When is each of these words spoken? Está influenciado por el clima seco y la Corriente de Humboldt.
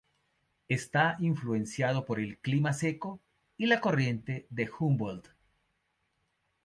Está 0.67 1.15
influenciado 1.19 2.05
por 2.07 2.19
el 2.19 2.39
clima 2.39 2.73
seco 2.73 3.19
y 3.55 3.67
la 3.67 3.79
Corriente 3.81 4.47
de 4.49 4.67
Humboldt. 4.79 5.27